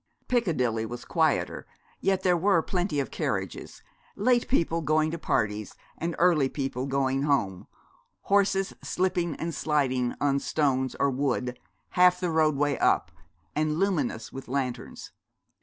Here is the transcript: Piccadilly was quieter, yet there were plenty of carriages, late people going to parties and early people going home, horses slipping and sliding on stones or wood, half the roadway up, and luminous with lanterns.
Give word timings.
Piccadilly 0.27 0.83
was 0.83 1.05
quieter, 1.05 1.67
yet 1.99 2.23
there 2.23 2.35
were 2.35 2.63
plenty 2.63 2.99
of 2.99 3.11
carriages, 3.11 3.83
late 4.15 4.47
people 4.47 4.81
going 4.81 5.11
to 5.11 5.19
parties 5.19 5.75
and 5.95 6.15
early 6.17 6.49
people 6.49 6.87
going 6.87 7.21
home, 7.21 7.67
horses 8.21 8.73
slipping 8.81 9.35
and 9.35 9.53
sliding 9.53 10.15
on 10.19 10.39
stones 10.39 10.95
or 10.99 11.11
wood, 11.11 11.59
half 11.89 12.19
the 12.19 12.31
roadway 12.31 12.77
up, 12.77 13.11
and 13.55 13.77
luminous 13.77 14.33
with 14.33 14.47
lanterns. 14.47 15.11